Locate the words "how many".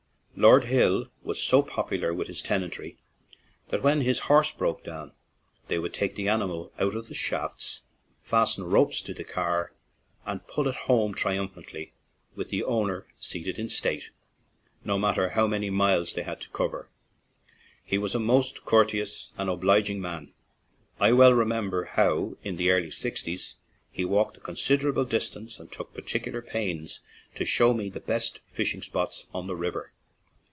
15.31-15.69